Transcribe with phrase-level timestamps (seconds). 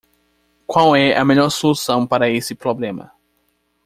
[0.65, 3.11] Qual é a melhor solução para esse problema?